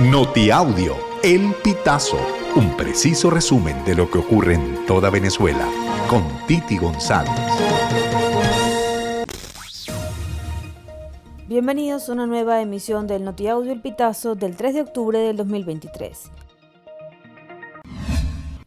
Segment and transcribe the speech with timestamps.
[0.00, 2.18] Notiaudio, El Pitazo,
[2.56, 5.68] un preciso resumen de lo que ocurre en toda Venezuela,
[6.10, 7.30] con Titi González.
[11.46, 16.28] Bienvenidos a una nueva emisión del Notiaudio El Pitazo del 3 de octubre del 2023.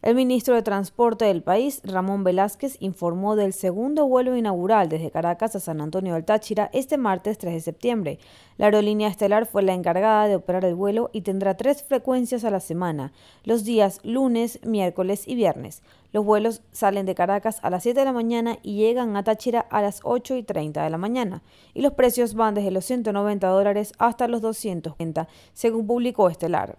[0.00, 5.56] El ministro de Transporte del país, Ramón Velázquez, informó del segundo vuelo inaugural desde Caracas
[5.56, 8.20] a San Antonio del Táchira este martes 3 de septiembre.
[8.58, 12.50] La aerolínea estelar fue la encargada de operar el vuelo y tendrá tres frecuencias a
[12.50, 15.82] la semana, los días lunes, miércoles y viernes.
[16.12, 19.66] Los vuelos salen de Caracas a las 7 de la mañana y llegan a Táchira
[19.68, 21.42] a las 8 y 30 de la mañana.
[21.74, 26.78] Y los precios van desde los 190 dólares hasta los 230, según publicó Estelar.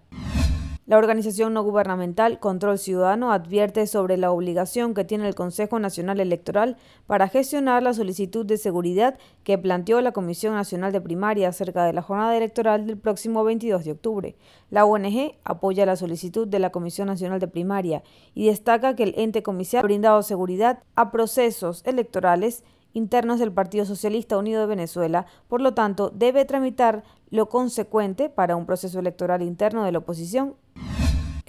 [0.89, 6.19] La organización no gubernamental Control Ciudadano advierte sobre la obligación que tiene el Consejo Nacional
[6.19, 11.85] Electoral para gestionar la solicitud de seguridad que planteó la Comisión Nacional de Primaria acerca
[11.85, 14.35] de la jornada electoral del próximo 22 de octubre.
[14.71, 18.01] La ONG apoya la solicitud de la Comisión Nacional de Primaria
[18.33, 23.85] y destaca que el ente comicial ha brindado seguridad a procesos electorales internos del Partido
[23.85, 29.41] Socialista Unido de Venezuela, por lo tanto, debe tramitar lo consecuente para un proceso electoral
[29.41, 30.55] interno de la oposición.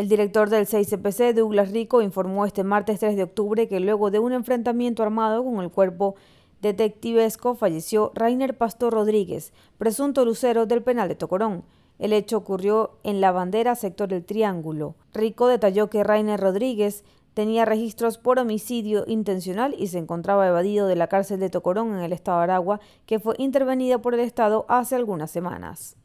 [0.01, 4.19] El director del 6CPC, Douglas Rico, informó este martes 3 de octubre que luego de
[4.19, 6.15] un enfrentamiento armado con el cuerpo
[6.63, 11.65] detectivesco falleció Rainer Pastor Rodríguez, presunto lucero del penal de Tocorón.
[11.99, 14.95] El hecho ocurrió en la bandera sector del Triángulo.
[15.13, 20.97] Rico detalló que Rainer Rodríguez tenía registros por homicidio intencional y se encontraba evadido de
[20.97, 24.65] la cárcel de Tocorón en el estado de Aragua, que fue intervenida por el Estado
[24.71, 25.99] hace algunas semanas.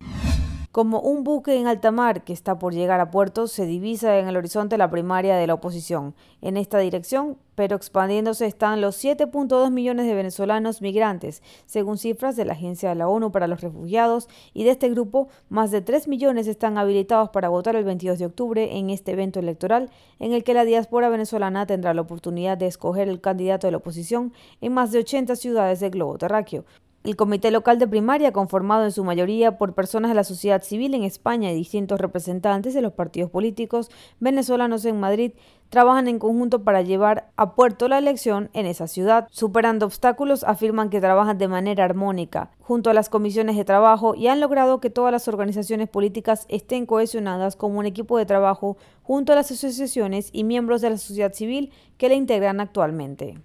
[0.75, 4.27] Como un buque en alta mar que está por llegar a puerto, se divisa en
[4.27, 6.15] el horizonte la primaria de la oposición.
[6.41, 12.43] En esta dirección, pero expandiéndose, están los 7.2 millones de venezolanos migrantes, según cifras de
[12.43, 16.09] la Agencia de la ONU para los Refugiados, y de este grupo, más de 3
[16.09, 20.43] millones están habilitados para votar el 22 de octubre en este evento electoral, en el
[20.43, 24.73] que la diáspora venezolana tendrá la oportunidad de escoger el candidato de la oposición en
[24.73, 26.65] más de 80 ciudades del globo terráqueo.
[27.05, 30.95] El Comité Local de Primaria, conformado en su mayoría por personas de la sociedad civil
[30.95, 35.33] en España y distintos representantes de los partidos políticos venezolanos en Madrid,
[35.69, 39.27] trabajan en conjunto para llevar a puerto la elección en esa ciudad.
[39.29, 44.25] Superando obstáculos, afirman que trabajan de manera armónica junto a las comisiones de trabajo y
[44.25, 49.31] han logrado que todas las organizaciones políticas estén cohesionadas como un equipo de trabajo junto
[49.31, 53.35] a las asociaciones y miembros de la sociedad civil que la integran actualmente.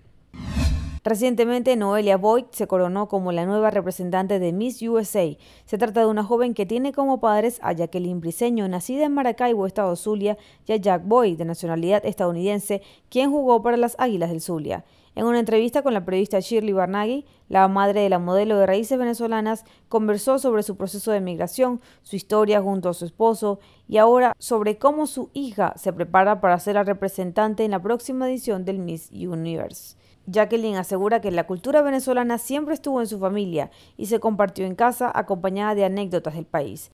[1.03, 5.35] Recientemente, Noelia Boyd se coronó como la nueva representante de Miss USA.
[5.65, 9.67] Se trata de una joven que tiene como padres a Jacqueline Briseño, nacida en Maracaibo,
[9.67, 14.43] Estado Zulia, y a Jack Boyd, de nacionalidad estadounidense, quien jugó para las Águilas del
[14.43, 14.85] Zulia.
[15.15, 18.99] En una entrevista con la periodista Shirley Barnaghi, la madre de la modelo de raíces
[18.99, 23.59] venezolanas conversó sobre su proceso de migración, su historia junto a su esposo
[23.89, 28.29] y ahora sobre cómo su hija se prepara para ser la representante en la próxima
[28.29, 29.97] edición del Miss Universe.
[30.31, 34.77] Jacqueline asegura que la cultura venezolana siempre estuvo en su familia y se compartió en
[34.77, 36.93] casa acompañada de anécdotas del país.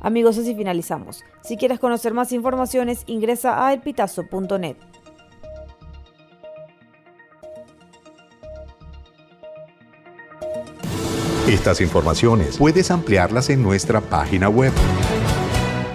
[0.00, 1.24] Amigos, así finalizamos.
[1.42, 4.76] Si quieres conocer más informaciones, ingresa a elpitazo.net.
[11.48, 14.72] Estas informaciones puedes ampliarlas en nuestra página web